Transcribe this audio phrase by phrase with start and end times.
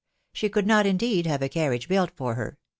[0.33, 2.57] She could not, indeed, have a carriage built for her